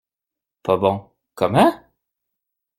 Pas 0.63 0.77
bon, 0.77 1.13
comment? 1.35 1.79